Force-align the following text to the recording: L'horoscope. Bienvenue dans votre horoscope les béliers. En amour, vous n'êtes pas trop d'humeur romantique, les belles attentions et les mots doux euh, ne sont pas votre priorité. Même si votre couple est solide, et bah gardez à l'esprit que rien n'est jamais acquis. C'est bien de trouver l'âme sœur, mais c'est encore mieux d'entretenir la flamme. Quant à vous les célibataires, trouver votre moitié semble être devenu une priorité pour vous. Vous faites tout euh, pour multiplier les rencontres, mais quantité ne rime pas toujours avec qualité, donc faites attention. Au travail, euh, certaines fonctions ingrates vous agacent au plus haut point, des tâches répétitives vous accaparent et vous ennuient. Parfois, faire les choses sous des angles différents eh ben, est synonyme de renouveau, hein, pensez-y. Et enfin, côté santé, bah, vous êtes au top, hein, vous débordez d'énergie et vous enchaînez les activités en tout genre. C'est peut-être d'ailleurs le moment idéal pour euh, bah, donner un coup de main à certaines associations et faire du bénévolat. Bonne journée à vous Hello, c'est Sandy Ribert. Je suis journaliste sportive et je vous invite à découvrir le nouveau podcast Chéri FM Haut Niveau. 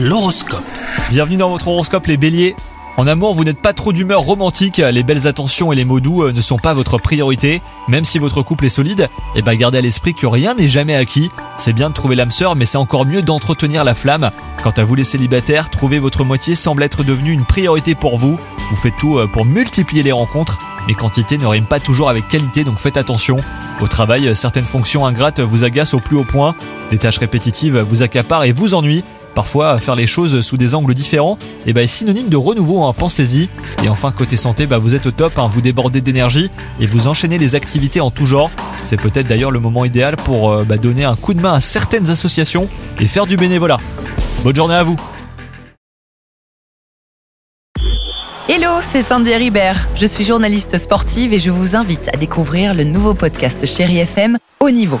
L'horoscope. 0.00 0.62
Bienvenue 1.10 1.38
dans 1.38 1.50
votre 1.50 1.66
horoscope 1.66 2.06
les 2.06 2.16
béliers. 2.16 2.54
En 2.96 3.08
amour, 3.08 3.34
vous 3.34 3.42
n'êtes 3.42 3.60
pas 3.60 3.72
trop 3.72 3.92
d'humeur 3.92 4.20
romantique, 4.20 4.76
les 4.76 5.02
belles 5.02 5.26
attentions 5.26 5.72
et 5.72 5.76
les 5.76 5.84
mots 5.84 5.98
doux 5.98 6.22
euh, 6.22 6.32
ne 6.32 6.40
sont 6.40 6.56
pas 6.56 6.72
votre 6.72 6.98
priorité. 6.98 7.62
Même 7.88 8.04
si 8.04 8.20
votre 8.20 8.42
couple 8.42 8.66
est 8.66 8.68
solide, 8.68 9.08
et 9.34 9.42
bah 9.42 9.56
gardez 9.56 9.78
à 9.78 9.80
l'esprit 9.80 10.14
que 10.14 10.28
rien 10.28 10.54
n'est 10.54 10.68
jamais 10.68 10.94
acquis. 10.94 11.32
C'est 11.58 11.72
bien 11.72 11.88
de 11.88 11.94
trouver 11.94 12.14
l'âme 12.14 12.30
sœur, 12.30 12.54
mais 12.54 12.64
c'est 12.64 12.78
encore 12.78 13.06
mieux 13.06 13.22
d'entretenir 13.22 13.82
la 13.82 13.96
flamme. 13.96 14.30
Quant 14.62 14.70
à 14.70 14.84
vous 14.84 14.94
les 14.94 15.02
célibataires, 15.02 15.68
trouver 15.68 15.98
votre 15.98 16.22
moitié 16.22 16.54
semble 16.54 16.84
être 16.84 17.02
devenu 17.02 17.32
une 17.32 17.44
priorité 17.44 17.96
pour 17.96 18.18
vous. 18.18 18.38
Vous 18.70 18.76
faites 18.76 18.96
tout 19.00 19.18
euh, 19.18 19.26
pour 19.26 19.46
multiplier 19.46 20.04
les 20.04 20.12
rencontres, 20.12 20.60
mais 20.86 20.94
quantité 20.94 21.38
ne 21.38 21.46
rime 21.46 21.66
pas 21.66 21.80
toujours 21.80 22.08
avec 22.08 22.28
qualité, 22.28 22.62
donc 22.62 22.78
faites 22.78 22.98
attention. 22.98 23.36
Au 23.80 23.88
travail, 23.88 24.28
euh, 24.28 24.34
certaines 24.36 24.64
fonctions 24.64 25.06
ingrates 25.06 25.40
vous 25.40 25.64
agacent 25.64 25.94
au 25.94 26.00
plus 26.00 26.16
haut 26.16 26.24
point, 26.24 26.54
des 26.92 26.98
tâches 26.98 27.18
répétitives 27.18 27.78
vous 27.80 28.04
accaparent 28.04 28.44
et 28.44 28.52
vous 28.52 28.74
ennuient. 28.74 29.02
Parfois, 29.34 29.78
faire 29.78 29.94
les 29.94 30.06
choses 30.06 30.40
sous 30.40 30.56
des 30.56 30.74
angles 30.74 30.94
différents 30.94 31.38
eh 31.66 31.72
ben, 31.72 31.82
est 31.82 31.86
synonyme 31.86 32.28
de 32.28 32.36
renouveau, 32.36 32.84
hein, 32.84 32.92
pensez-y. 32.96 33.48
Et 33.84 33.88
enfin, 33.88 34.12
côté 34.12 34.36
santé, 34.36 34.66
bah, 34.66 34.78
vous 34.78 34.94
êtes 34.94 35.06
au 35.06 35.10
top, 35.10 35.38
hein, 35.38 35.48
vous 35.50 35.60
débordez 35.60 36.00
d'énergie 36.00 36.50
et 36.80 36.86
vous 36.86 37.08
enchaînez 37.08 37.38
les 37.38 37.54
activités 37.54 38.00
en 38.00 38.10
tout 38.10 38.26
genre. 38.26 38.50
C'est 38.84 39.00
peut-être 39.00 39.26
d'ailleurs 39.26 39.50
le 39.50 39.60
moment 39.60 39.84
idéal 39.84 40.16
pour 40.16 40.50
euh, 40.50 40.64
bah, 40.64 40.76
donner 40.76 41.04
un 41.04 41.16
coup 41.16 41.34
de 41.34 41.40
main 41.40 41.54
à 41.54 41.60
certaines 41.60 42.10
associations 42.10 42.68
et 43.00 43.06
faire 43.06 43.26
du 43.26 43.36
bénévolat. 43.36 43.78
Bonne 44.44 44.56
journée 44.56 44.74
à 44.74 44.84
vous 44.84 44.96
Hello, 48.48 48.80
c'est 48.80 49.02
Sandy 49.02 49.34
Ribert. 49.34 49.88
Je 49.94 50.06
suis 50.06 50.24
journaliste 50.24 50.78
sportive 50.78 51.34
et 51.34 51.38
je 51.38 51.50
vous 51.50 51.76
invite 51.76 52.08
à 52.14 52.16
découvrir 52.16 52.72
le 52.72 52.84
nouveau 52.84 53.12
podcast 53.12 53.66
Chéri 53.66 53.98
FM 53.98 54.38
Haut 54.60 54.70
Niveau. 54.70 55.00